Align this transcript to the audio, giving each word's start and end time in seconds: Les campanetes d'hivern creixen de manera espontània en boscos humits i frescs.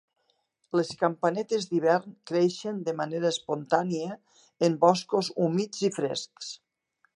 Les 0.77 0.87
campanetes 1.01 1.67
d'hivern 1.73 2.15
creixen 2.31 2.79
de 2.89 2.95
manera 3.03 3.31
espontània 3.35 4.17
en 4.69 4.81
boscos 4.87 5.33
humits 5.47 5.87
i 5.91 5.95
frescs. 6.03 6.53